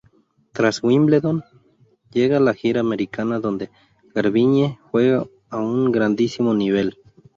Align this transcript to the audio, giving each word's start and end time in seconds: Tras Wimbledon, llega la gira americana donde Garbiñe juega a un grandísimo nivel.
Tras 0.51 0.81
Wimbledon, 0.81 1.43
llega 2.11 2.39
la 2.39 2.55
gira 2.55 2.79
americana 2.79 3.39
donde 3.39 3.69
Garbiñe 4.15 4.79
juega 4.89 5.27
a 5.51 5.57
un 5.57 5.91
grandísimo 5.91 6.55
nivel. 6.55 6.97